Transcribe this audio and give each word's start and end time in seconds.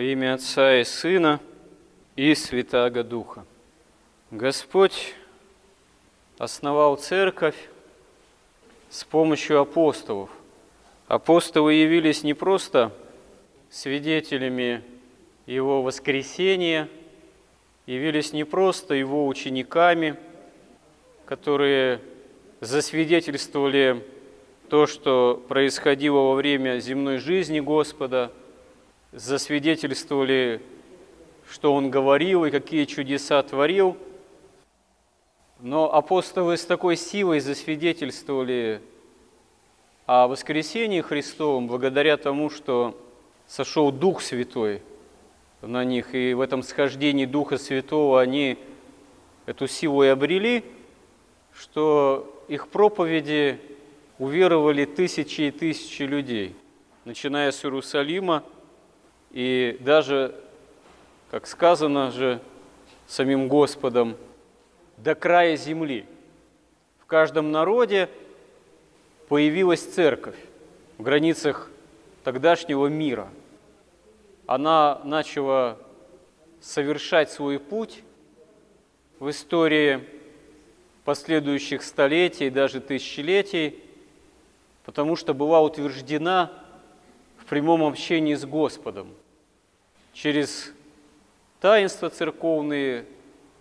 Во 0.00 0.04
имя 0.04 0.32
Отца 0.32 0.80
и 0.80 0.84
Сына 0.84 1.40
и 2.16 2.34
Святаго 2.34 3.04
Духа. 3.04 3.44
Господь 4.30 5.14
основал 6.38 6.96
церковь 6.96 7.68
с 8.88 9.04
помощью 9.04 9.60
апостолов. 9.60 10.30
Апостолы 11.06 11.74
явились 11.74 12.22
не 12.22 12.32
просто 12.32 12.92
свидетелями 13.68 14.82
Его 15.44 15.82
воскресения, 15.82 16.88
явились 17.84 18.32
не 18.32 18.44
просто 18.44 18.94
Его 18.94 19.26
учениками, 19.26 20.16
которые 21.26 22.00
засвидетельствовали 22.60 24.02
то, 24.70 24.86
что 24.86 25.44
происходило 25.46 26.20
во 26.20 26.34
время 26.36 26.78
земной 26.78 27.18
жизни 27.18 27.60
Господа– 27.60 28.32
засвидетельствовали, 29.12 30.60
что 31.48 31.74
Он 31.74 31.90
говорил 31.90 32.44
и 32.44 32.50
какие 32.50 32.84
чудеса 32.84 33.42
творил. 33.42 33.96
Но 35.60 35.92
апостолы 35.92 36.56
с 36.56 36.64
такой 36.64 36.96
силой 36.96 37.40
засвидетельствовали 37.40 38.80
о 40.06 40.26
воскресении 40.26 41.00
Христовом 41.00 41.66
благодаря 41.66 42.16
тому, 42.16 42.50
что 42.50 42.98
сошел 43.46 43.92
Дух 43.92 44.22
Святой 44.22 44.82
на 45.60 45.84
них, 45.84 46.14
и 46.14 46.32
в 46.34 46.40
этом 46.40 46.62
схождении 46.62 47.26
Духа 47.26 47.58
Святого 47.58 48.20
они 48.20 48.56
эту 49.44 49.66
силу 49.66 50.02
и 50.02 50.06
обрели, 50.06 50.64
что 51.52 52.42
их 52.48 52.68
проповеди 52.68 53.60
уверовали 54.18 54.84
тысячи 54.84 55.42
и 55.42 55.50
тысячи 55.50 56.02
людей, 56.02 56.54
начиная 57.04 57.52
с 57.52 57.64
Иерусалима, 57.64 58.44
и 59.30 59.76
даже, 59.80 60.34
как 61.30 61.46
сказано 61.46 62.10
же 62.10 62.40
самим 63.06 63.48
Господом, 63.48 64.16
до 64.96 65.14
края 65.14 65.56
земли. 65.56 66.04
В 66.98 67.06
каждом 67.06 67.50
народе 67.50 68.08
появилась 69.28 69.82
церковь 69.82 70.36
в 70.98 71.02
границах 71.02 71.70
тогдашнего 72.24 72.86
мира. 72.88 73.28
Она 74.46 75.00
начала 75.04 75.78
совершать 76.60 77.30
свой 77.30 77.58
путь 77.58 78.02
в 79.20 79.30
истории 79.30 80.04
последующих 81.04 81.82
столетий, 81.82 82.50
даже 82.50 82.80
тысячелетий, 82.80 83.82
потому 84.84 85.16
что 85.16 85.34
была 85.34 85.62
утверждена 85.62 86.52
в 87.38 87.46
прямом 87.46 87.84
общении 87.84 88.34
с 88.34 88.44
Господом– 88.44 89.14
через 90.12 90.72
таинства 91.60 92.10
церковные, 92.10 93.06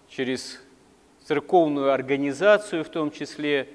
через 0.09 0.59
церковную 1.25 1.91
организацию 1.91 2.83
в 2.83 2.89
том 2.89 3.11
числе, 3.11 3.69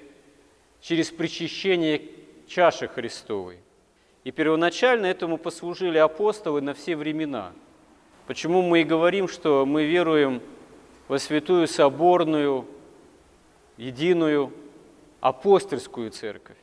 через 0.80 1.10
причащение 1.10 2.02
чаши 2.46 2.88
Христовой. 2.88 3.58
И 4.24 4.30
первоначально 4.30 5.06
этому 5.06 5.38
послужили 5.38 5.98
апостолы 5.98 6.60
на 6.60 6.74
все 6.74 6.96
времена. 6.96 7.52
Почему 8.26 8.62
мы 8.62 8.80
и 8.80 8.84
говорим, 8.84 9.28
что 9.28 9.66
мы 9.66 9.84
веруем 9.84 10.40
во 11.08 11.18
святую 11.18 11.68
соборную, 11.68 12.66
единую 13.76 14.52
апостольскую 15.20 16.10
церковь. 16.10 16.56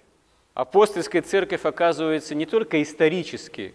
Апостольская 0.54 1.22
церковь 1.22 1.66
оказывается 1.66 2.36
не 2.36 2.46
только 2.46 2.82
исторически, 2.82 3.74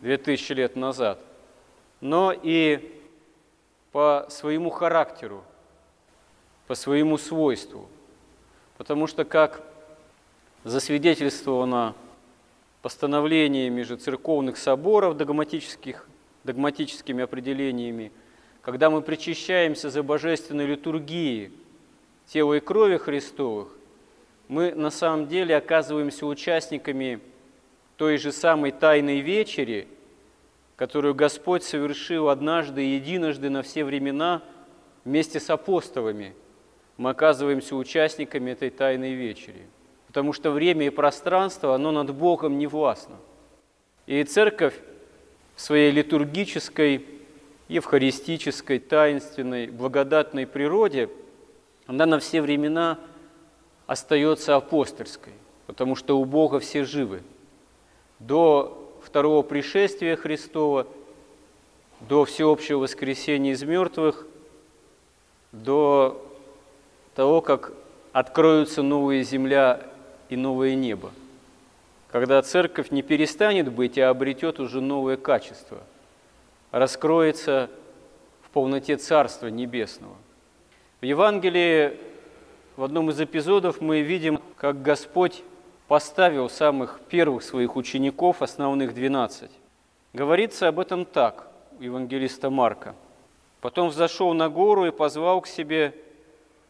2000 0.00 0.52
лет 0.52 0.76
назад, 0.76 1.18
но 2.00 2.32
и 2.32 2.92
по 3.92 4.26
своему 4.28 4.70
характеру, 4.70 5.42
по 6.66 6.74
своему 6.74 7.16
свойству. 7.18 7.88
Потому 8.76 9.06
что, 9.06 9.24
как 9.24 9.62
засвидетельствовано 10.64 11.94
постановлениями 12.82 13.82
же 13.82 13.96
церковных 13.96 14.58
соборов 14.58 15.16
догматических, 15.16 16.06
догматическими 16.44 17.24
определениями, 17.24 18.12
когда 18.62 18.90
мы 18.90 19.00
причащаемся 19.00 19.90
за 19.90 20.02
божественной 20.02 20.66
литургии 20.66 21.52
тела 22.26 22.54
и 22.54 22.60
крови 22.60 22.98
Христовых, 22.98 23.68
мы 24.48 24.74
на 24.74 24.90
самом 24.90 25.26
деле 25.28 25.56
оказываемся 25.56 26.26
участниками 26.26 27.20
той 27.96 28.18
же 28.18 28.32
самой 28.32 28.72
Тайной 28.72 29.20
Вечери– 29.20 29.88
которую 30.76 31.14
Господь 31.14 31.64
совершил 31.64 32.28
однажды 32.28 32.84
и 32.84 32.94
единожды 32.96 33.50
на 33.50 33.62
все 33.62 33.84
времена 33.84 34.42
вместе 35.04 35.40
с 35.40 35.48
апостолами, 35.50 36.34
мы 36.98 37.10
оказываемся 37.10 37.74
участниками 37.76 38.50
этой 38.50 38.70
Тайной 38.70 39.14
Вечери. 39.14 39.66
Потому 40.06 40.32
что 40.32 40.50
время 40.50 40.86
и 40.86 40.90
пространство, 40.90 41.74
оно 41.74 41.92
над 41.92 42.14
Богом 42.14 42.58
не 42.58 42.66
властно. 42.66 43.16
И 44.06 44.22
Церковь 44.24 44.74
в 45.56 45.60
своей 45.60 45.90
литургической, 45.90 47.06
евхаристической, 47.68 48.78
таинственной, 48.78 49.68
благодатной 49.68 50.46
природе, 50.46 51.08
она 51.86 52.06
на 52.06 52.18
все 52.18 52.42
времена 52.42 52.98
остается 53.86 54.56
апостольской, 54.56 55.32
потому 55.66 55.96
что 55.96 56.18
у 56.18 56.24
Бога 56.24 56.60
все 56.60 56.84
живы. 56.84 57.22
До 58.18 58.92
второго 59.02 59.42
пришествия 59.42 60.16
Христова, 60.16 60.86
до 62.00 62.24
всеобщего 62.24 62.80
воскресения 62.80 63.52
из 63.52 63.62
мертвых, 63.62 64.26
до 65.52 66.22
того, 67.14 67.40
как 67.40 67.72
откроются 68.12 68.82
новая 68.82 69.22
земля 69.22 69.82
и 70.28 70.36
новое 70.36 70.74
небо, 70.74 71.10
когда 72.10 72.40
церковь 72.42 72.90
не 72.90 73.02
перестанет 73.02 73.70
быть, 73.70 73.98
а 73.98 74.10
обретет 74.10 74.60
уже 74.60 74.80
новое 74.80 75.16
качество, 75.16 75.78
раскроется 76.70 77.70
в 78.42 78.50
полноте 78.50 78.96
Царства 78.96 79.48
Небесного. 79.48 80.16
В 81.00 81.04
Евангелии 81.04 81.98
в 82.76 82.84
одном 82.84 83.10
из 83.10 83.20
эпизодов 83.20 83.80
мы 83.80 84.00
видим, 84.00 84.40
как 84.56 84.82
Господь 84.82 85.42
поставил 85.88 86.50
самых 86.50 87.00
первых 87.08 87.42
своих 87.42 87.76
учеников, 87.76 88.42
основных 88.42 88.94
двенадцать. 88.94 89.52
Говорится 90.12 90.68
об 90.68 90.80
этом 90.80 91.04
так 91.04 91.48
у 91.78 91.82
евангелиста 91.82 92.50
Марка. 92.50 92.94
«Потом 93.60 93.88
взошел 93.88 94.32
на 94.34 94.48
гору 94.48 94.86
и 94.86 94.90
позвал 94.90 95.40
к 95.40 95.46
себе, 95.46 95.94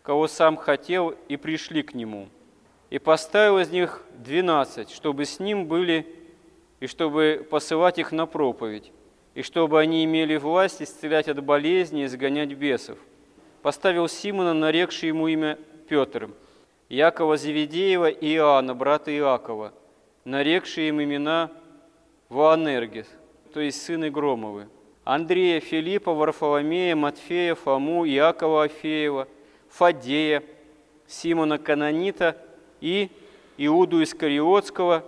кого 0.03 0.29
сам 0.29 0.57
хотел, 0.57 1.15
и 1.29 1.37
пришли 1.37 1.83
к 1.83 1.95
нему. 1.95 2.29
И 2.91 2.99
поставил 2.99 3.59
из 3.59 3.71
них 3.71 4.03
двенадцать, 4.19 4.91
чтобы 4.91 5.25
с 5.25 5.41
ним 5.41 5.67
были, 5.67 6.07
и 6.81 6.87
чтобы 6.87 7.47
посылать 7.51 7.99
их 7.99 8.13
на 8.13 8.27
проповедь, 8.27 8.93
и 9.35 9.43
чтобы 9.43 9.81
они 9.81 10.05
имели 10.05 10.37
власть 10.37 10.83
исцелять 10.83 11.29
от 11.29 11.43
болезни 11.43 12.03
и 12.03 12.05
изгонять 12.07 12.53
бесов. 12.53 12.99
Поставил 13.63 14.09
Симона, 14.09 14.55
нарекший 14.55 15.09
ему 15.09 15.27
имя 15.29 15.59
Петр– 15.89 16.31
Якова 16.89 17.37
Зеведеева 17.37 18.11
и 18.11 18.35
Иоанна, 18.35 18.75
брата 18.75 19.11
Иакова, 19.11 19.73
нарекшие 20.25 20.89
им 20.89 21.03
имена 21.03 21.51
Вуанергис, 22.29 23.09
то 23.53 23.61
есть 23.61 23.83
сыны 23.83 24.11
Громовы, 24.11 24.69
Андрея, 25.05 25.61
Филиппа, 25.61 26.13
Варфоломея, 26.13 26.95
Матфея, 26.95 27.55
Фому, 27.55 28.07
Иакова 28.07 28.65
Афеева, 28.65 29.27
Фадея, 29.69 30.45
Симона 31.09 31.59
Канонита 31.59 32.37
и 32.81 33.11
Иуду 33.57 34.03
Искариотского, 34.03 35.05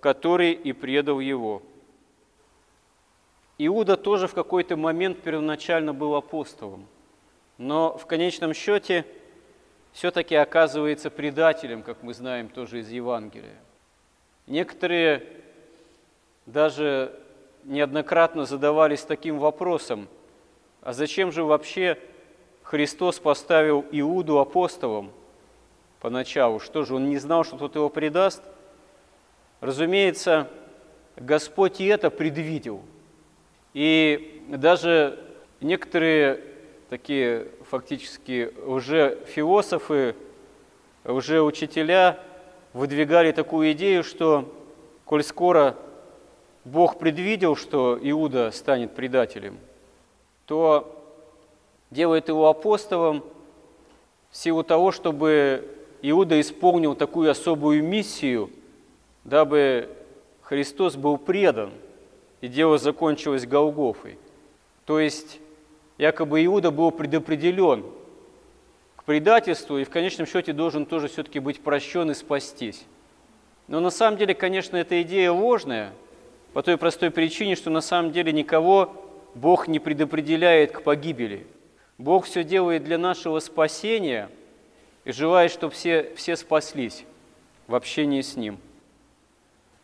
который 0.00 0.52
и 0.52 0.72
предал 0.72 1.18
его. 1.18 1.62
Иуда 3.58 3.96
тоже 3.96 4.28
в 4.28 4.34
какой-то 4.34 4.76
момент 4.76 5.22
первоначально 5.22 5.92
был 5.94 6.14
апостолом, 6.14 6.86
но 7.58 7.98
в 7.98 8.06
конечном 8.06 8.54
счете– 8.54 9.04
все-таки 9.96 10.34
оказывается 10.34 11.08
предателем, 11.08 11.82
как 11.82 12.02
мы 12.02 12.12
знаем 12.12 12.50
тоже 12.50 12.80
из 12.80 12.90
Евангелия. 12.90 13.56
Некоторые 14.46 15.22
даже 16.44 17.18
неоднократно 17.64 18.44
задавались 18.44 19.00
таким 19.00 19.38
вопросом, 19.38 20.06
а 20.82 20.92
зачем 20.92 21.32
же 21.32 21.44
вообще 21.44 21.98
Христос 22.62 23.18
поставил 23.18 23.86
Иуду 23.90 24.38
апостолом 24.38 25.12
поначалу? 26.00 26.60
Что 26.60 26.84
же, 26.84 26.94
он 26.94 27.08
не 27.08 27.16
знал, 27.16 27.42
что 27.42 27.56
тот 27.56 27.74
его 27.74 27.88
предаст? 27.88 28.42
Разумеется, 29.62 30.50
Господь 31.16 31.80
и 31.80 31.86
это 31.86 32.10
предвидел. 32.10 32.82
И 33.72 34.44
даже 34.48 35.18
некоторые 35.62 36.44
такие 36.88 37.48
фактически 37.68 38.52
уже 38.64 39.18
философы, 39.26 40.14
уже 41.04 41.42
учителя 41.42 42.18
выдвигали 42.72 43.32
такую 43.32 43.72
идею, 43.72 44.04
что 44.04 44.52
коль 45.04 45.22
скоро 45.22 45.76
Бог 46.64 46.98
предвидел, 46.98 47.56
что 47.56 47.98
Иуда 48.02 48.50
станет 48.50 48.94
предателем, 48.94 49.58
то 50.46 50.92
делает 51.90 52.28
его 52.28 52.48
апостолом 52.48 53.24
в 54.30 54.36
силу 54.36 54.62
того, 54.62 54.92
чтобы 54.92 55.68
Иуда 56.02 56.40
исполнил 56.40 56.94
такую 56.94 57.30
особую 57.30 57.82
миссию, 57.82 58.50
дабы 59.24 59.88
Христос 60.42 60.96
был 60.96 61.18
предан, 61.18 61.70
и 62.40 62.48
дело 62.48 62.78
закончилось 62.78 63.46
Голгофой. 63.46 64.18
То 64.84 65.00
есть, 65.00 65.40
якобы 65.98 66.44
Иуда 66.44 66.70
был 66.70 66.90
предопределен 66.90 67.84
к 68.96 69.04
предательству 69.04 69.78
и 69.78 69.84
в 69.84 69.90
конечном 69.90 70.26
счете 70.26 70.52
должен 70.52 70.86
тоже 70.86 71.08
все-таки 71.08 71.38
быть 71.38 71.60
прощен 71.60 72.10
и 72.10 72.14
спастись. 72.14 72.84
Но 73.68 73.80
на 73.80 73.90
самом 73.90 74.18
деле, 74.18 74.34
конечно, 74.34 74.76
эта 74.76 75.02
идея 75.02 75.32
ложная, 75.32 75.92
по 76.52 76.62
той 76.62 76.78
простой 76.78 77.10
причине, 77.10 77.54
что 77.54 77.68
на 77.68 77.80
самом 77.80 78.12
деле 78.12 78.32
никого 78.32 78.94
Бог 79.34 79.68
не 79.68 79.78
предопределяет 79.78 80.72
к 80.72 80.82
погибели. 80.82 81.46
Бог 81.98 82.24
все 82.24 82.44
делает 82.44 82.84
для 82.84 82.96
нашего 82.96 83.40
спасения 83.40 84.30
и 85.04 85.12
желает, 85.12 85.50
чтобы 85.50 85.74
все, 85.74 86.12
все 86.16 86.36
спаслись 86.36 87.04
в 87.66 87.74
общении 87.74 88.20
с 88.22 88.36
Ним. 88.36 88.58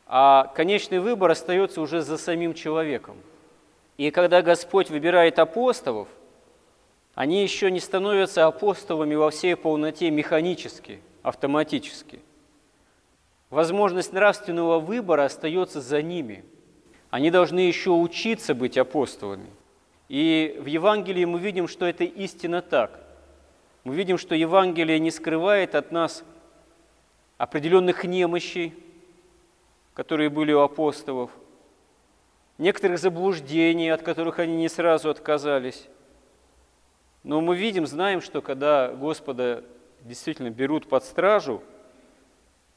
А 0.06 0.50
конечный 0.54 1.00
выбор 1.00 1.30
остается 1.30 1.80
уже 1.80 2.02
за 2.02 2.18
самим 2.18 2.54
человеком. 2.54 3.16
И 4.02 4.10
когда 4.10 4.42
Господь 4.42 4.90
выбирает 4.90 5.38
апостолов, 5.38 6.08
они 7.14 7.42
еще 7.42 7.70
не 7.70 7.80
становятся 7.80 8.46
апостолами 8.46 9.14
во 9.14 9.30
всей 9.30 9.56
полноте 9.56 10.10
механически, 10.10 11.00
автоматически– 11.22 12.20
возможность 13.52 14.14
нравственного 14.14 14.80
выбора 14.80 15.26
остается 15.26 15.80
за 15.80 16.02
ними. 16.02 16.44
Они 17.10 17.30
должны 17.30 17.60
еще 17.60 17.90
учиться 17.90 18.54
быть 18.54 18.78
апостолами. 18.78 19.50
И 20.08 20.56
в 20.58 20.66
Евангелии 20.66 21.26
мы 21.26 21.38
видим, 21.38 21.68
что 21.68 21.84
это 21.86 22.02
истинно 22.02 22.62
так. 22.62 22.98
Мы 23.84 23.94
видим, 23.94 24.16
что 24.16 24.34
Евангелие 24.34 24.98
не 24.98 25.10
скрывает 25.10 25.74
от 25.74 25.92
нас 25.92 26.24
определенных 27.36 28.04
немощей, 28.04 28.74
которые 29.92 30.30
были 30.30 30.52
у 30.52 30.60
апостолов, 30.60 31.30
некоторых 32.62 32.98
заблуждений, 32.98 33.90
от 33.90 34.02
которых 34.02 34.38
они 34.38 34.56
не 34.56 34.68
сразу 34.68 35.10
отказались. 35.10 35.86
Но 37.22 37.40
мы 37.40 37.56
видим, 37.56 37.86
знаем, 37.86 38.20
что 38.20 38.40
когда 38.40 38.88
Господа 38.88 39.64
действительно 40.00 40.50
берут 40.50 40.88
под 40.88 41.04
стражу– 41.04 41.62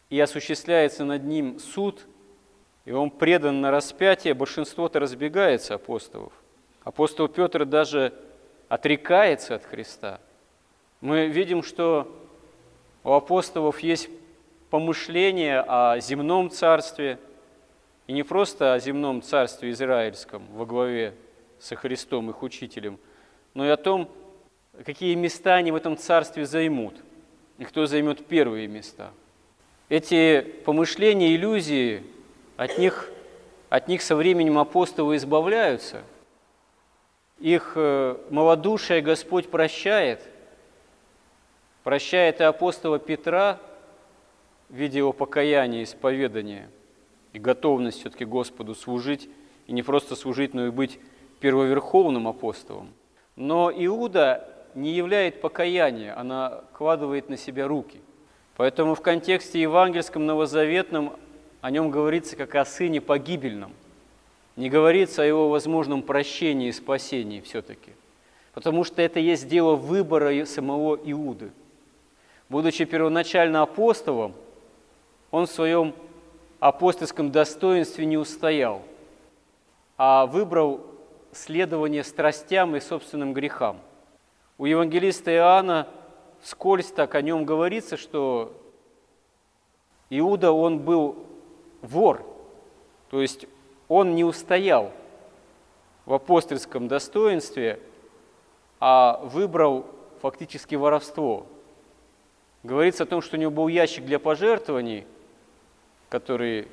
и 0.09 0.19
осуществляется 0.19 1.03
над 1.03 1.23
ним 1.23 1.59
суд, 1.59 2.05
и 2.85 2.91
он 2.91 3.09
предан 3.09 3.61
на 3.61 3.71
распятие, 3.71 4.33
большинство-то 4.33 4.99
разбегается 4.99 5.75
апостолов. 5.75 6.31
Апостол 6.83 7.27
Петр 7.27 7.65
даже 7.65 8.13
отрекается 8.69 9.55
от 9.55 9.65
Христа. 9.65 10.19
Мы 11.01 11.27
видим, 11.27 11.63
что 11.63 12.07
у 13.03 13.11
апостолов 13.11 13.79
есть 13.79 14.09
помышление 14.69 15.61
о 15.61 15.99
земном 15.99 16.51
царстве, 16.51 17.19
и 18.07 18.13
не 18.13 18.23
просто 18.23 18.73
о 18.73 18.79
земном 18.79 19.21
царстве 19.21 19.71
израильском 19.71 20.45
во 20.53 20.65
главе 20.65 21.15
со 21.59 21.75
Христом, 21.75 22.29
их 22.29 22.43
учителем, 22.43 22.99
но 23.53 23.65
и 23.65 23.69
о 23.69 23.77
том, 23.77 24.09
какие 24.85 25.15
места 25.15 25.55
они 25.55 25.71
в 25.71 25.75
этом 25.75 25.97
царстве 25.97 26.45
займут, 26.45 26.95
и 27.57 27.63
кто 27.63 27.85
займет 27.85 28.25
первые 28.25 28.67
места– 28.67 29.11
эти 29.87 30.41
помышления, 30.41 31.35
иллюзии, 31.35 32.03
от 32.57 32.77
них, 32.79 33.11
от 33.69 33.87
них 33.87 34.01
со 34.01 34.15
временем 34.15 34.57
апостолы 34.57 35.15
избавляются. 35.15 36.01
Их 37.39 37.73
э, 37.75 38.17
малодушие 38.31 39.01
Господь 39.01 39.49
прощает. 39.51 40.21
Прощает 41.83 42.41
и 42.41 42.43
апостола 42.43 42.97
Петра 42.97 43.59
в 44.69 44.75
виде 44.75 44.97
его 44.99 45.13
покаяния, 45.13 45.83
исповедания 45.83 46.69
и 47.35 47.39
готовность 47.39 47.99
все-таки 47.99 48.25
Господу 48.25 48.73
служить, 48.73 49.29
и 49.67 49.73
не 49.73 49.83
просто 49.83 50.15
служить, 50.15 50.53
но 50.53 50.67
и 50.67 50.71
быть 50.71 50.99
первоверховным 51.39 52.27
апостолом. 52.27 52.89
Но 53.35 53.71
Иуда 53.71 54.47
не 54.73 54.91
являет 54.91 55.41
покаяния, 55.41 56.17
она 56.19 56.63
кладывает 56.73 57.29
на 57.29 57.37
себя 57.37 57.67
руки– 57.67 58.01
Поэтому 58.57 58.95
в 58.95 59.01
контексте 59.01 59.61
евангельском 59.61 60.25
новозаветном 60.25 61.17
о 61.61 61.71
нем 61.71 61.89
говорится 61.89 62.35
как 62.35 62.55
о 62.55 62.65
сыне 62.65 63.01
погибельном. 63.01 63.73
Не 64.55 64.69
говорится 64.69 65.23
о 65.23 65.25
его 65.25 65.49
возможном 65.49 66.01
прощении 66.01 66.69
и 66.69 66.71
спасении 66.71 67.41
все-таки. 67.41 67.91
Потому 68.53 68.85
что 68.85 69.01
это 69.01 69.19
есть 69.19 69.49
дело 69.49 69.75
выбора 69.75 70.45
самого 70.45 70.95
Иуды. 70.95 71.51
Будучи 72.47 72.85
первоначально 72.85 73.63
апостолом, 73.63 74.33
он 75.31 75.47
в 75.47 75.51
своем 75.51 75.93
апостольском 76.59 77.31
достоинстве 77.31 78.05
не 78.05 78.17
устоял, 78.17 78.81
а 79.97 80.25
выбрал 80.25 80.81
следование 81.31 82.03
страстям 82.03 82.75
и 82.75 82.79
собственным 82.79 83.33
грехам. 83.33 83.79
У 84.57 84.65
евангелиста 84.65 85.33
Иоанна– 85.33 85.87
скользь 86.45 86.91
так 86.91 87.15
о 87.15 87.21
нем 87.21 87.43
говорится, 87.43 87.97
что 87.97 88.53
Иуда, 90.11 90.51
он 90.51 90.79
был 90.79 91.25
вор, 91.81 92.25
то 93.09 93.19
есть 93.21 93.47
он 93.87 94.15
не 94.15 94.23
устоял 94.23 94.91
в 96.05 96.13
апостольском 96.13 96.87
достоинстве, 96.87 97.79
а 98.79 99.19
выбрал 99.23 99.87
фактически 100.21 100.75
воровство. 100.75 101.47
Говорится 102.61 103.03
о 103.03 103.07
том, 103.07 103.21
что 103.21 103.37
у 103.37 103.39
него 103.39 103.51
был 103.51 103.67
ящик 103.67 104.05
для 104.05 104.19
пожертвований, 104.19 105.07
который 106.19 106.67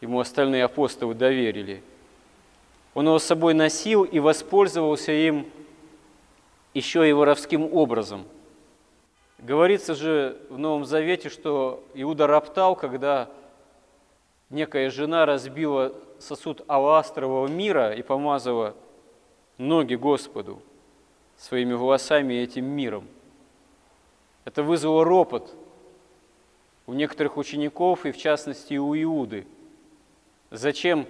ему 0.00 0.20
остальные 0.20 0.64
апостолы 0.64 1.14
доверили. 1.14 1.82
Он 2.94 3.06
его 3.06 3.18
с 3.18 3.24
собой 3.24 3.54
носил 3.54 4.04
и 4.04 4.18
воспользовался 4.20 5.12
им 5.12 5.46
еще 6.74 7.08
и 7.08 7.12
воровским 7.12 7.72
образом– 7.72 8.24
Говорится 9.44 9.94
же 9.94 10.38
в 10.48 10.56
Новом 10.56 10.86
Завете, 10.86 11.28
что 11.28 11.84
Иуда 11.92 12.26
роптал, 12.26 12.74
когда 12.76 13.28
некая 14.48 14.88
жена 14.88 15.26
разбила 15.26 15.92
сосуд 16.18 16.62
аластрового 16.66 17.46
мира 17.46 17.92
и 17.92 18.00
помазала 18.00 18.74
ноги 19.58 19.96
Господу 19.96 20.62
своими 21.36 21.74
волосами 21.74 22.32
и 22.32 22.42
этим 22.42 22.64
миром. 22.64 23.06
Это 24.46 24.62
вызвало 24.62 25.04
ропот 25.04 25.54
у 26.86 26.92
некоторых 26.92 27.36
учеников 27.36 28.06
и 28.06 28.12
в 28.12 28.16
частности 28.16 28.74
у 28.74 28.94
Иуды. 28.94 29.46
Зачем 30.50 31.06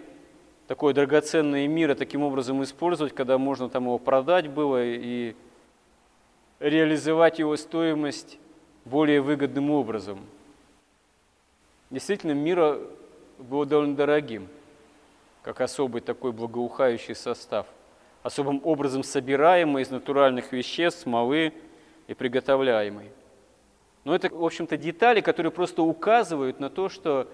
такое 0.66 0.94
драгоценное 0.94 1.66
мир 1.66 1.94
таким 1.94 2.22
образом 2.22 2.62
использовать, 2.62 3.14
когда 3.14 3.38
можно 3.38 3.68
там 3.68 3.84
его 3.84 3.98
продать 3.98 4.48
было 4.48 4.82
и 4.82 5.34
реализовать 6.60 7.38
его 7.38 7.56
стоимость 7.56 8.38
более 8.84 9.20
выгодным 9.20 9.70
образом. 9.70 10.20
Действительно, 11.90 12.32
мира 12.32 12.78
был 13.38 13.64
довольно 13.64 13.96
дорогим, 13.96 14.48
как 15.42 15.60
особый 15.60 16.00
такой 16.00 16.32
благоухающий 16.32 17.14
состав, 17.14 17.66
особым 18.22 18.60
образом 18.64 19.02
собираемый 19.02 19.82
из 19.82 19.90
натуральных 19.90 20.52
веществ, 20.52 21.02
смолы 21.02 21.52
и 22.06 22.14
приготовляемый. 22.14 23.10
Но 24.04 24.14
это, 24.14 24.28
в 24.28 24.44
общем-то, 24.44 24.76
детали, 24.76 25.20
которые 25.20 25.50
просто 25.50 25.82
указывают 25.82 26.60
на 26.60 26.70
то, 26.70 26.88
что 26.88 27.28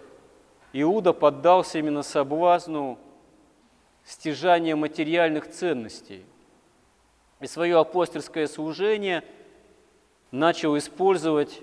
Иуда 0.73 1.13
поддался 1.13 1.79
именно 1.79 2.03
соблазну 2.03 2.99
стяжания 4.05 4.77
материальных 4.77 5.51
ценностей– 5.51 6.25
и 7.41 7.47
свое 7.47 7.79
апостольское 7.79 8.47
служение 8.47 9.25
начал 10.31 10.77
использовать 10.77 11.63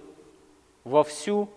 вовсю 0.84 1.50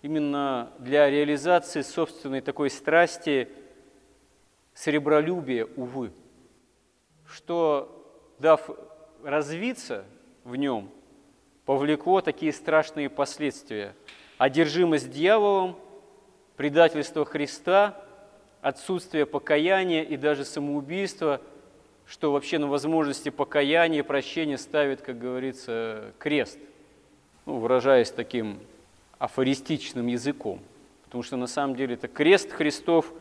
именно 0.00 0.72
для 0.78 1.10
реализации 1.10 1.82
собственной 1.82 2.40
такой 2.40 2.70
страсти 2.70 3.48
серебролюбия, 4.74 5.66
увы, 5.76 6.12
что, 7.26 7.94
дав 8.38 8.70
развиться 9.24 10.04
в 10.44 10.54
нем, 10.54 10.90
повлекло 11.68 12.22
такие 12.22 12.50
страшные 12.54 13.10
последствия. 13.10 13.94
Одержимость 14.38 15.10
дьяволом, 15.10 15.76
предательство 16.56 17.26
Христа, 17.26 17.94
отсутствие 18.62 19.26
покаяния 19.26 20.02
и 20.02 20.16
даже 20.16 20.46
самоубийство– 20.46 21.42
что 22.06 22.32
вообще 22.32 22.56
на 22.56 22.68
возможности 22.68 23.28
покаяния 23.28 23.98
и 23.98 24.02
прощения 24.02 24.56
ставит, 24.56 25.02
как 25.02 25.18
говорится, 25.18 26.14
крест, 26.18 26.58
ну, 27.44 27.58
выражаясь 27.58 28.10
таким 28.10 28.60
афористичным 29.18 30.06
языком. 30.06 30.62
Потому 31.04 31.22
что 31.22 31.36
на 31.36 31.46
самом 31.46 31.76
деле 31.76 31.96
это 31.96 32.08
крест 32.08 32.50
Христов, 32.50 33.12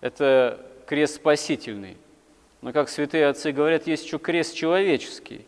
это 0.00 0.66
крест 0.86 1.16
спасительный. 1.16 1.98
Но, 2.62 2.72
как 2.72 2.88
святые 2.88 3.26
отцы 3.26 3.52
говорят, 3.52 3.86
есть 3.86 4.06
еще 4.06 4.18
крест 4.18 4.54
человеческий, 4.54 5.44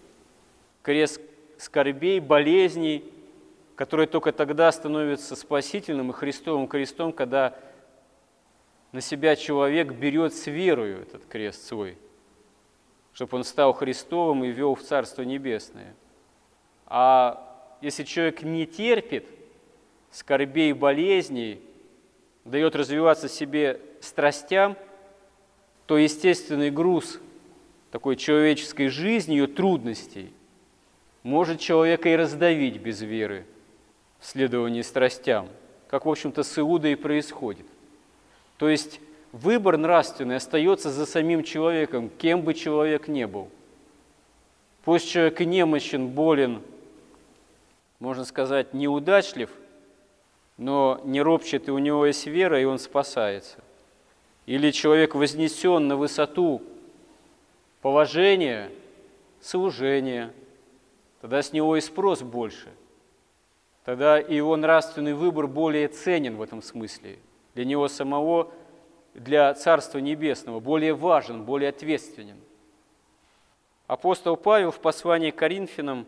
крест 0.83 1.23
скорбей, 1.59 2.21
болезней, 2.21 3.05
который 3.75 4.07
только 4.07 4.33
тогда 4.33 4.73
становится 4.73 5.37
спасительным 5.37 6.11
и 6.11 6.15
Христовым 6.15 6.67
крестом, 6.67 7.13
когда 7.13 7.57
на 8.93 9.01
себя 9.01 9.37
человек 9.37 9.93
берет 9.93 10.35
с 10.35 10.47
верою 10.47 11.03
этот 11.03 11.27
крест 11.27 11.67
свой, 11.67 11.99
чтобы 13.13 13.37
он 13.37 13.45
стал 13.45 13.73
Христовым 13.73 14.45
и 14.45 14.51
вел 14.51 14.75
в 14.75 14.83
Царство 14.83 15.23
Небесное. 15.23 15.95
А 16.87 17.77
если 17.83 18.05
человек 18.05 18.43
не 18.43 18.67
терпит 18.67 19.27
скорбей 20.11 20.71
и 20.71 20.73
болезней, 20.73 21.61
дает 22.45 22.75
развиваться 22.75 23.29
себе 23.29 23.81
страстям, 24.01 24.77
то 25.87 25.99
естественный 25.99 26.71
груз 26.71 27.21
такой 27.91 28.17
человеческой 28.17 28.89
жизни, 28.89 29.33
ее 29.35 29.47
трудностей, 29.47 30.33
может 31.29 31.61
человека 31.61 32.09
и 32.09 32.17
раздавить 32.17 32.79
без 32.79 33.03
веры 33.03 33.45
в 34.19 34.25
следовании 34.25 34.81
страстям, 34.81 35.49
как, 35.89 36.07
в 36.07 36.11
общем-то, 36.11 36.43
с 36.43 36.59
Иудой 36.59 36.93
и 36.93 36.97
происходит. 36.97 37.67
То 38.57 38.69
есть 38.71 38.99
выбор 39.33 39.77
нравственный 39.77 40.37
остается 40.37 40.91
за 40.91 41.05
самим 41.05 41.43
человеком, 41.45 42.09
кем 42.09 42.41
бы 42.41 42.55
человек 42.55 43.09
не 43.09 43.27
был. 43.27 43.51
Пусть 44.85 45.11
человек 45.11 45.41
немощен, 45.41 46.09
болен, 46.09 46.63
можно 48.01 48.25
сказать, 48.25 48.73
неудачлив, 48.73 49.51
но 50.57 50.99
не 51.05 51.21
ропчет, 51.21 51.69
и 51.69 51.71
у 51.71 51.79
него 51.79 52.07
есть 52.07 52.27
вера, 52.27 52.59
и 52.59 52.65
он 52.65 52.79
спасается. 52.79 53.59
Или 54.47 54.71
человек 54.71 55.15
вознесен 55.15 55.89
на 55.89 55.97
высоту 55.99 56.63
положения, 57.83 58.71
служения, 59.43 60.33
тогда 61.29 61.43
с 61.43 61.53
него 61.53 61.77
и 61.77 61.83
спрос 61.83 62.23
больше. 62.23 62.73
Тогда 63.85 64.19
и 64.19 64.35
его 64.35 64.57
нравственный 64.57 65.13
выбор 65.13 65.47
более 65.47 65.89
ценен 65.89 66.37
в 66.37 66.43
этом 66.43 66.63
смысле– 66.63 67.19
для 67.55 67.67
него 67.67 67.87
самого, 67.89 68.51
для 69.13 69.53
Царства 69.53 69.99
Небесного, 69.99 70.59
более 70.59 70.95
важен, 70.95 71.45
более 71.45 71.69
ответственен. 71.69 72.39
Апостол 73.87 74.39
Павел 74.39 74.71
в 74.71 74.81
послании 74.81 75.31
к 75.31 75.37
Коринфянам 75.37 76.07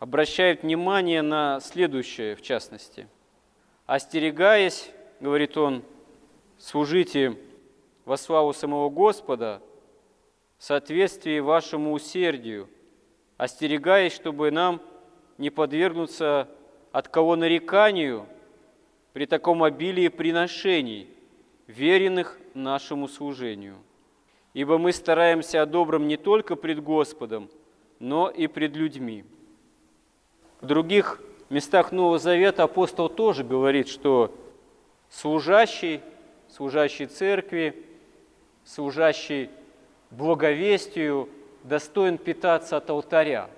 обращает 0.00 0.64
внимание 0.64 1.22
на 1.22 1.60
следующее, 1.60 2.34
в 2.34 2.42
частности. 2.42 3.06
«Остерегаясь,— 3.86 4.90
говорит 5.20 5.56
он,— 5.56 5.84
служите 6.58 7.38
во 8.06 8.16
славу 8.16 8.52
самого 8.52 8.90
Господа 8.90 9.62
в 10.58 10.64
соответствии 10.64 11.38
вашему 11.38 11.92
усердию, 11.92 12.68
остерегаясь, 13.42 14.12
чтобы 14.14 14.50
нам 14.50 14.80
не 15.38 15.50
подвергнуться 15.50 16.48
от 16.92 17.08
кого 17.08 17.36
нареканию– 17.36 18.26
при 19.12 19.26
таком 19.26 19.62
обилии 19.62 20.08
приношений, 20.08 21.08
веренных 21.66 22.38
нашему 22.54 23.08
служению. 23.08 23.76
Ибо 24.54 24.78
мы 24.78 24.92
стараемся 24.92 25.62
о 25.62 25.66
добром 25.66 26.08
не 26.08 26.16
только 26.16 26.56
пред 26.56 26.82
Господом, 26.82 27.48
но 27.98 28.28
и 28.28 28.46
пред 28.46 28.76
людьми. 28.76 29.24
В 30.60 30.66
других 30.66 31.20
местах 31.50 31.92
Нового 31.92 32.18
Завета 32.18 32.64
апостол 32.64 33.08
тоже 33.08 33.44
говорит, 33.44 33.88
что 33.88 34.34
служащий, 35.08 36.00
служащий 36.48 37.06
церкви, 37.06 37.86
служащий 38.64 39.50
благовестию 40.10 41.28
достоин 41.64 42.18
питаться 42.18 42.76
от 42.76 42.90
алтаря. 42.90 43.48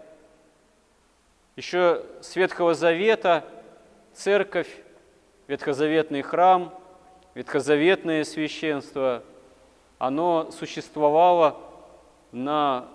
Еще 1.57 2.05
с 2.21 2.37
Ветхого 2.37 2.75
Завета 2.75 3.45
церковь 4.13 4.69
ветхозаветный 5.47 6.23
храм, 6.23 6.75
ветхозаветное 7.35 8.25
священство, 8.25 9.23
оно 9.99 10.51
существовало 10.51 11.61
на 12.33 12.89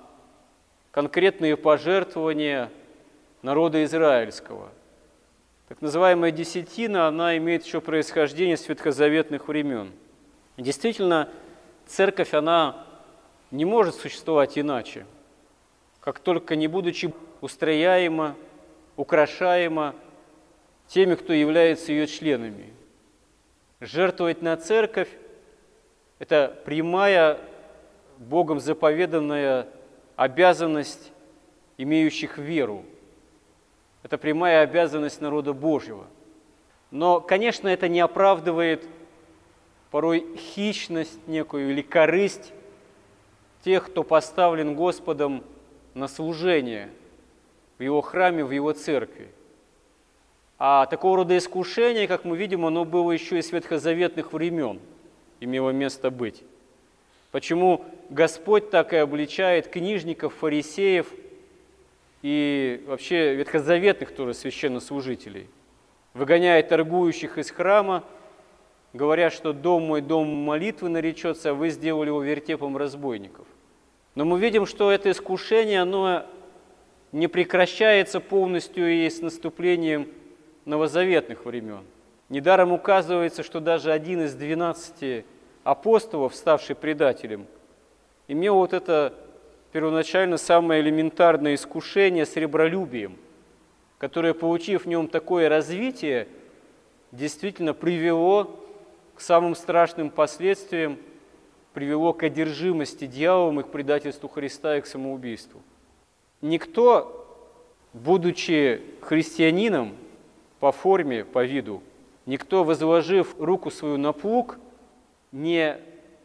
конкретные 0.92 1.56
пожертвования 1.56 2.72
народа 3.42 3.84
израильского. 3.84 4.70
Так 5.70 5.82
называемая 5.82 6.32
десятина, 6.32 7.08
она 7.08 7.38
имеет 7.38 7.64
еще 7.64 7.80
происхождение 7.80 8.58
с 8.58 8.68
ветхозаветных 8.68 9.48
времен. 9.48 9.92
действительно, 10.58 11.30
церковь, 11.86 12.34
она 12.34 12.86
не 13.52 13.66
может 13.66 13.96
существовать 13.96 14.58
иначе, 14.58 15.06
как 16.00 16.20
только 16.20 16.56
не 16.56 16.68
будучи 16.68 17.14
устрояема, 17.42 18.36
украшаема 18.96 19.96
теми, 20.88 21.16
кто 21.16 21.34
является 21.34 21.92
ее 21.92 22.08
членами. 22.08 22.74
Жертвовать 23.80 24.42
на 24.42 24.56
церковь– 24.58 25.10
это 26.20 26.60
прямая, 26.66 27.40
Богом 28.18 28.60
заповеданная 28.60 29.68
обязанность 30.18 31.14
имеющих 31.78 32.38
веру. 32.38 32.84
Это 34.04 34.18
прямая 34.18 34.62
обязанность 34.64 35.22
народа 35.22 35.54
Божьего. 35.54 36.06
Но, 36.92 37.22
конечно, 37.22 37.70
это 37.70 37.88
не 37.88 38.02
оправдывает 38.02 38.86
порой 39.92 40.36
хищность 40.36 41.26
некую 41.28 41.72
или 41.72 41.82
корысть 41.82 42.52
тех, 43.64 43.88
кто 43.88 44.04
поставлен 44.04 44.76
Господом 44.76 45.44
на 45.94 46.08
служение 46.08 46.90
в 47.78 47.84
Его 47.84 48.02
храме, 48.02 48.44
в 48.44 48.52
Его 48.52 48.74
церкви. 48.74 49.30
А 50.58 50.86
такого 50.88 51.18
рода 51.18 51.38
искушение, 51.38 52.08
как 52.08 52.26
мы 52.26 52.38
видим, 52.38 52.66
оно 52.66 52.84
было 52.84 53.12
еще 53.12 53.40
и 53.40 53.42
с 53.42 53.52
ветхозаветных 53.52 54.34
времен, 54.34 54.80
имело 55.40 55.70
место 55.70 56.12
быть. 56.12 56.44
Почему 57.32 57.86
Господь 58.10 58.70
так 58.70 58.92
и 58.92 58.98
обличает 58.98 59.68
книжников, 59.68 60.34
фарисеев 60.34 61.14
и 62.22 62.84
вообще 62.88 63.36
ветхозаветных 63.36 64.14
тоже 64.14 64.34
священнослужителей, 64.34 65.48
выгоняет 66.14 66.70
торгующих 66.70 67.38
из 67.38 67.52
храма, 67.52 68.04
говоря, 68.94 69.30
что 69.30 69.54
дом 69.54 69.84
мой 69.84 70.02
дом 70.02 70.28
молитвы 70.28 70.90
наречется, 70.90 71.52
а 71.52 71.54
вы 71.54 71.70
сделали 71.70 72.08
его 72.08 72.22
вертепом 72.22 72.76
разбойников. 72.76 73.46
Но 74.20 74.26
мы 74.26 74.38
видим, 74.38 74.66
что 74.66 74.92
это 74.92 75.12
искушение, 75.12 75.80
оно 75.80 76.26
не 77.14 77.30
прекращается 77.30 78.20
полностью 78.20 78.92
и 78.92 79.10
с 79.10 79.22
наступлением 79.22 80.10
новозаветных 80.66 81.46
времен. 81.46 81.86
Недаром 82.28 82.74
указывается, 82.74 83.44
что 83.44 83.62
даже 83.62 83.94
один 83.94 84.24
из 84.24 84.34
двенадцати 84.34 85.24
апостолов, 85.64 86.36
ставший 86.36 86.76
предателем, 86.76 87.48
имел 88.28 88.56
вот 88.56 88.74
это 88.74 89.14
первоначально 89.72 90.36
самое 90.36 90.82
элементарное 90.82 91.56
искушение 91.56 92.26
с 92.26 92.36
ребролюбием, 92.36 93.16
которое, 94.00 94.34
получив 94.34 94.84
в 94.84 94.88
нем 94.90 95.08
такое 95.08 95.48
развитие, 95.48 96.28
действительно 97.14 97.74
привело 97.74 98.66
к 99.16 99.22
самым 99.22 99.56
страшным 99.56 100.10
последствиям, 100.10 100.98
привело 101.74 102.14
к 102.14 102.24
одержимости 102.24 103.06
дьяволом 103.06 103.60
и 103.60 103.64
к 103.64 103.68
предательству 103.68 104.28
Христа 104.28 104.78
и 104.78 104.82
к 104.82 104.86
самоубийству. 104.86 105.62
Никто, 106.42 107.26
будучи 107.94 108.82
христианином, 109.02 109.96
по 110.60 110.72
форме, 110.72 111.24
по 111.26 111.44
виду. 111.46 111.82
Никто, 112.26 112.64
возложив 112.64 113.36
руку 113.40 113.72
свою 113.72 113.98
на 113.98 114.14
плуг, 114.14 114.60
не 115.32 115.78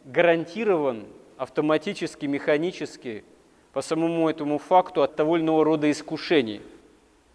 гарантирован 0.03 1.05
автоматически, 1.37 2.25
механически 2.25 3.23
по 3.73 3.81
самому 3.81 4.29
этому 4.29 4.57
факту 4.57 5.01
от 5.01 5.19
иного 5.19 5.63
рода 5.63 5.89
искушений. 5.89 6.61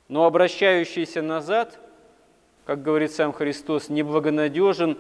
Но 0.08 0.24
обращающийся 0.24 1.22
назад, 1.22 1.78
как 2.64 2.82
говорит 2.82 3.12
сам 3.12 3.32
Христос, 3.32 3.88
неблагонадежен 3.88 4.98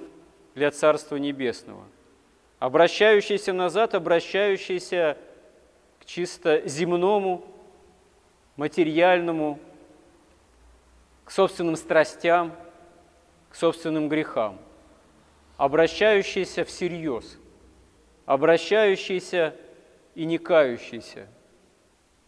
для 0.54 0.70
Царства 0.70 1.16
Небесного. 1.16 1.84
Обращающийся 2.60 3.54
назад, 3.54 3.94
обращающийся 3.94 5.16
к 5.98 6.04
чисто 6.04 6.60
земному, 6.68 7.42
материальному, 8.56 9.58
к 11.24 11.30
собственным 11.30 11.76
страстям, 11.76 12.54
к 13.48 13.56
собственным 13.56 14.10
грехам, 14.10 14.58
обращающийся 15.56 16.66
всерьез, 16.66 17.38
обращающийся 18.26 19.56
и 20.14 20.26
не 20.26 20.36
кающийся, 20.36 21.28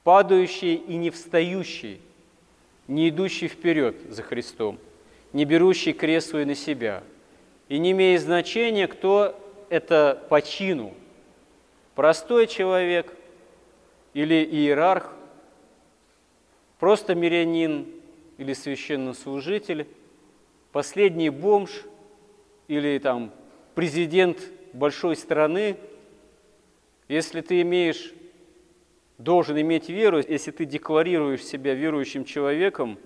падающий 0.02 0.76
и 0.76 0.96
не 0.96 1.10
встающий, 1.10 2.00
не 2.88 3.10
идущий 3.10 3.48
вперед 3.48 3.96
за 4.08 4.22
Христом, 4.22 4.78
не 5.34 5.44
берущий 5.44 5.92
крест 5.92 6.30
свой 6.30 6.46
на 6.46 6.54
себя. 6.54 7.02
И 7.68 7.78
не 7.78 7.90
имеет 7.90 8.22
значения, 8.22 8.86
кто 8.86 9.38
это 9.73 10.23
по 10.29 10.43
чину. 10.43 10.93
Простой 11.95 12.47
человек 12.47 13.17
или 14.12 14.45
иерарх, 14.45 15.11
просто 16.79 17.14
мирянин 17.14 17.88
или 18.37 18.52
священнослужитель, 18.52 19.87
последний 20.73 21.31
бомж 21.31 21.85
или 22.69 22.99
там 22.99 23.33
президент 23.75 24.38
большой 24.75 25.17
страны, 25.17 25.79
если 27.09 27.41
ты 27.41 27.62
имеешь, 27.62 28.12
должен 29.17 29.59
иметь 29.59 29.88
веру, 29.88 30.19
если 30.19 30.50
ты 30.50 30.67
декларируешь 30.67 31.43
себя 31.43 31.73
верующим 31.73 32.26
человеком, 32.26 32.99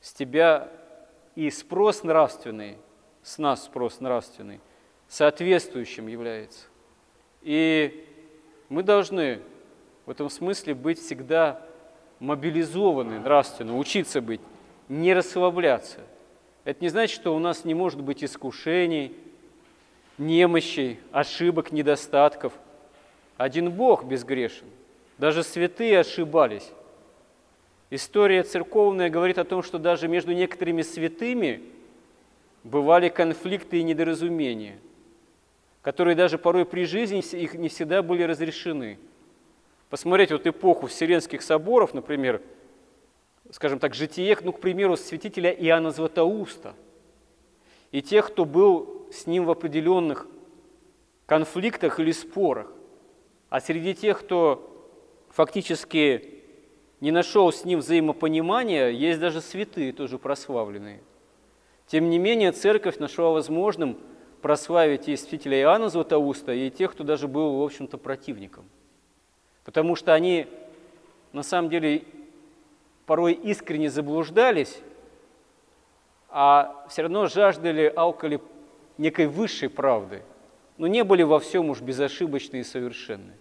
с 0.00 0.12
тебя 0.12 0.68
и 1.34 1.50
спрос 1.50 2.04
нравственный, 2.04 2.76
с 3.24 3.38
нас 3.38 3.64
спрос 3.64 3.98
нравственный, 3.98 4.60
соответствующим 5.12 6.06
является. 6.06 6.68
И 7.42 8.06
мы 8.70 8.82
должны 8.82 9.40
в 10.06 10.10
этом 10.10 10.30
смысле 10.30 10.74
быть 10.74 10.98
всегда 10.98 11.60
мобилизованы 12.18 13.20
нравственно, 13.20 13.76
учиться 13.76 14.22
быть, 14.22 14.40
не 14.88 15.12
расслабляться. 15.12 15.98
Это 16.64 16.82
не 16.82 16.88
значит, 16.88 17.14
что 17.14 17.36
у 17.36 17.38
нас 17.38 17.66
не 17.66 17.74
может 17.74 18.00
быть 18.00 18.24
искушений, 18.24 19.14
немощей, 20.16 20.98
ошибок, 21.10 21.72
недостатков. 21.72 22.54
Один 23.36 23.70
Бог 23.70 24.04
безгрешен. 24.04 24.66
Даже 25.18 25.42
святые 25.42 26.00
ошибались. 26.00 26.70
История 27.90 28.44
церковная 28.44 29.10
говорит 29.10 29.36
о 29.36 29.44
том, 29.44 29.62
что 29.62 29.78
даже 29.78 30.08
между 30.08 30.32
некоторыми 30.32 30.80
святыми 30.80 31.62
бывали 32.64 33.10
конфликты 33.10 33.80
и 33.80 33.82
недоразумения, 33.82 34.78
которые 35.82 36.14
даже 36.14 36.38
порой 36.38 36.64
при 36.64 36.84
жизни 36.84 37.18
их 37.36 37.54
не 37.54 37.68
всегда 37.68 38.02
были 38.02 38.22
разрешены. 38.22 38.98
Посмотреть 39.90 40.30
вот 40.30 40.46
эпоху 40.46 40.86
Вселенских 40.86 41.42
соборов, 41.42 41.92
например, 41.92 42.40
скажем 43.50 43.78
так, 43.78 43.94
житие, 43.94 44.38
ну, 44.42 44.52
к 44.52 44.60
примеру, 44.60 44.96
святителя 44.96 45.50
Иоанна 45.50 45.90
Златоуста 45.90 46.74
и 47.90 48.00
тех, 48.00 48.28
кто 48.28 48.44
был 48.44 49.08
с 49.12 49.26
ним 49.26 49.44
в 49.44 49.50
определенных 49.50 50.26
конфликтах 51.26 52.00
или 52.00 52.12
спорах. 52.12 52.72
А 53.50 53.60
среди 53.60 53.94
тех, 53.94 54.20
кто 54.20 54.88
фактически 55.28 56.42
не 57.00 57.10
нашел 57.10 57.52
с 57.52 57.64
ним 57.64 57.80
взаимопонимания, 57.80 58.88
есть 58.88 59.20
даже 59.20 59.40
святые, 59.42 59.92
тоже 59.92 60.18
прославленные. 60.18 61.02
Тем 61.86 62.08
не 62.08 62.18
менее, 62.18 62.52
церковь 62.52 62.98
нашла 62.98 63.30
возможным 63.30 63.98
прославить 64.42 65.08
и 65.08 65.16
святителя 65.16 65.60
Иоанна 65.60 65.88
Златоуста, 65.88 66.52
и 66.52 66.68
тех, 66.68 66.92
кто 66.92 67.04
даже 67.04 67.28
был, 67.28 67.58
в 67.58 67.62
общем-то, 67.62 67.96
противником. 67.96 68.64
Потому 69.64 69.94
что 69.94 70.12
они, 70.12 70.48
на 71.32 71.44
самом 71.44 71.70
деле, 71.70 72.02
порой 73.06 73.32
искренне 73.32 73.88
заблуждались, 73.88 74.78
а 76.28 76.84
все 76.88 77.02
равно 77.02 77.26
жаждали, 77.28 77.92
алкали 77.94 78.40
некой 78.98 79.28
высшей 79.28 79.70
правды, 79.70 80.22
но 80.76 80.86
не 80.86 81.04
были 81.04 81.22
во 81.22 81.38
всем 81.38 81.70
уж 81.70 81.80
безошибочны 81.80 82.58
и 82.58 82.64
совершенны. 82.64 83.34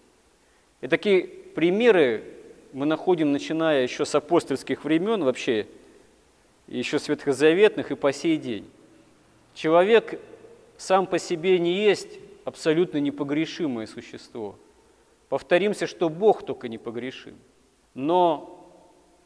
И 0.82 0.88
такие 0.88 1.24
примеры 1.26 2.24
мы 2.74 2.86
находим, 2.86 3.32
начиная 3.32 3.84
еще 3.84 4.06
с 4.06 4.14
апостольских 4.14 4.84
времен, 4.84 5.24
вообще 5.24 5.68
еще 6.68 7.00
с 7.00 7.08
ветхозаветных 7.08 7.92
и 7.92 7.96
по 7.96 8.14
сей 8.14 8.38
день. 8.38 8.70
Человек 9.54 10.20
сам 10.82 11.06
по 11.06 11.20
себе 11.20 11.60
не 11.60 11.74
есть 11.74 12.18
абсолютно 12.44 12.98
непогрешимое 12.98 13.86
существо. 13.86 14.56
Повторимся, 15.30 15.86
что 15.86 16.10
Бог 16.10 16.44
только 16.44 16.70
непогрешим. 16.70 17.36
Но 17.94 18.68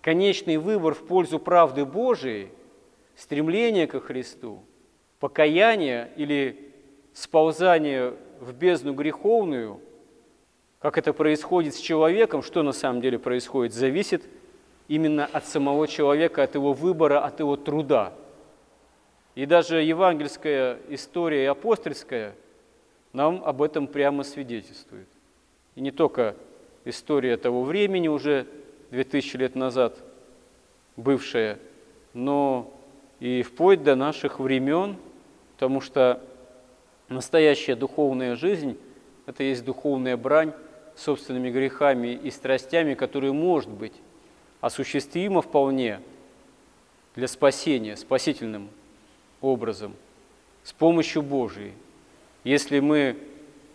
конечный 0.01 0.57
выбор 0.57 0.93
в 0.93 1.05
пользу 1.05 1.39
правды 1.39 1.85
Божией, 1.85 2.49
стремление 3.15 3.87
ко 3.87 4.01
Христу, 4.01 4.63
покаяние 5.21 6.11
или 6.17 6.73
сползание 7.13 8.15
в 8.41 8.51
бездну 8.51 8.93
греховную, 8.93 9.79
как 10.79 10.97
это 10.97 11.13
происходит 11.13 11.73
с 11.73 11.79
человеком, 11.79 12.43
что 12.43 12.63
на 12.63 12.73
самом 12.73 12.99
деле 12.99 13.17
происходит, 13.17 13.73
зависит 13.73 14.23
именно 14.89 15.25
от 15.25 15.45
самого 15.45 15.87
человека, 15.87 16.43
от 16.43 16.55
его 16.55 16.73
выбора, 16.73 17.23
от 17.23 17.39
его 17.39 17.55
труда. 17.55 18.13
И 19.35 19.45
даже 19.45 19.81
евангельская 19.81 20.79
история 20.89 21.43
и 21.43 21.47
апостольская 21.47 22.33
нам 23.11 23.43
об 23.45 23.61
этом 23.61 23.87
прямо 23.87 24.23
свидетельствует. 24.23 25.07
И 25.75 25.81
не 25.81 25.91
только 25.91 26.35
история 26.85 27.35
того 27.35 27.63
времени 27.63 28.07
уже 28.07 28.47
2000 28.91 29.37
лет 29.37 29.55
назад 29.55 29.97
бывшая, 30.95 31.59
но 32.13 32.73
и 33.19 33.43
вплоть 33.43 33.83
до 33.83 33.95
наших 33.95 34.39
времен, 34.39 34.95
потому 35.53 35.81
что 35.81 36.21
настоящая 37.09 37.75
духовная 37.75 38.35
жизнь– 38.35 38.77
это 39.25 39.43
есть 39.43 39.65
духовная 39.65 40.15
брань 40.15 40.53
собственными 40.95 41.49
грехами 41.49 42.13
и 42.13 42.31
страстями, 42.31 42.93
которые, 42.93 43.33
может 43.33 43.69
быть, 43.69 43.93
осуществима 44.61 45.41
вполне 45.41 45.99
для 47.15 47.27
спасения, 47.27 47.97
спасительным 47.97 48.69
образом, 49.41 49.93
с 50.63 50.73
помощью 50.73 51.21
Божией, 51.21 51.73
если 52.43 52.79
мы 52.79 53.17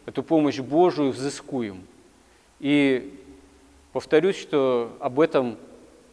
эту 0.06 0.22
помощь 0.22 0.58
Божию 0.58 1.10
взыскуем. 1.10 1.86
И 2.58 3.16
Повторюсь, 3.92 4.36
что 4.38 4.96
об 5.00 5.18
этом 5.18 5.58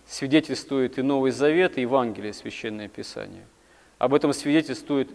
свидетельствует 0.07 0.97
и 0.97 1.03
Новый 1.03 1.31
Завет, 1.31 1.77
и 1.77 1.81
Евангелие, 1.81 2.33
Священное 2.33 2.87
Писание. 2.87 3.45
Об 3.99 4.15
этом 4.15 4.33
свидетельствует 4.33 5.09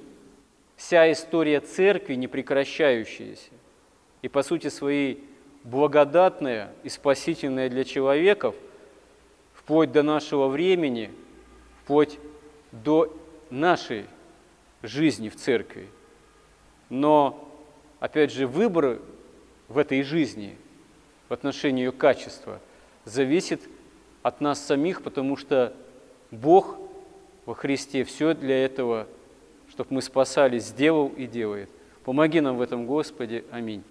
вся 0.77 1.11
история 1.11 1.61
церкви, 1.61 2.15
не 2.15 2.29
прекращающаяся, 2.29 3.51
и 4.23 4.29
по 4.29 4.43
сути 4.43 4.69
своей 4.69 5.25
благодатная 5.65 6.73
и 6.85 6.89
спасительная 6.89 7.69
для 7.69 7.83
человеков, 7.83 8.55
вплоть 9.55 9.91
до 9.91 10.05
нашего 10.05 10.47
времени, 10.47 11.11
вплоть 11.83 12.19
до 12.71 13.17
нашей 13.51 14.07
жизни 14.83 15.29
в 15.29 15.37
церкви. 15.37 15.89
Но, 16.89 17.49
опять 18.01 18.33
же, 18.33 18.47
выбор 18.47 19.01
в 19.69 19.79
этой 19.79 20.03
жизни– 20.03 20.57
в 21.33 21.35
отношении 21.35 21.85
ее 21.85 21.93
качества 21.93 22.61
зависит 23.07 23.63
от 24.23 24.43
нас 24.43 24.63
самих, 24.63 25.03
потому 25.03 25.39
что 25.39 25.73
Бог 26.31 26.77
во 27.47 27.55
Христе 27.55 28.05
все 28.05 28.35
для 28.35 28.63
этого, 28.63 29.09
чтобы 29.71 29.95
мы 29.95 30.03
спасались, 30.03 30.65
сделал 30.65 31.09
и 31.09 31.27
делает. 31.27 31.71
Помоги 32.05 32.43
нам 32.43 32.59
в 32.59 32.61
этом, 32.61 32.85
Господи. 32.87 33.47
Аминь. 33.51 33.83